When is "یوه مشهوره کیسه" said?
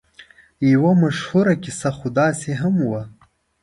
0.71-1.89